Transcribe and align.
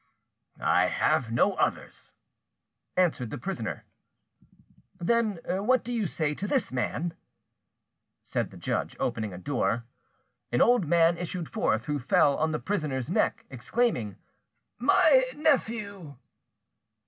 "I 0.59 0.87
have 0.87 1.31
no 1.31 1.53
others," 1.57 2.15
answered 2.97 3.29
the 3.29 3.37
prisoner. 3.37 3.85
"Then 4.97 5.37
what 5.43 5.83
do 5.83 5.93
you 5.93 6.07
say 6.07 6.33
to 6.33 6.47
this 6.47 6.71
man?" 6.71 7.13
said 8.23 8.49
the 8.49 8.57
judge, 8.57 8.95
opening 8.99 9.31
a 9.31 9.37
door. 9.37 9.85
An 10.51 10.59
old 10.59 10.87
man 10.87 11.19
issued 11.19 11.47
forth, 11.47 11.85
who 11.85 11.99
fell 11.99 12.35
on 12.35 12.51
the 12.51 12.57
prisoner's 12.57 13.11
neck, 13.11 13.45
exclaiming, 13.51 14.15
"My 14.79 15.29
nephew!" 15.35 16.15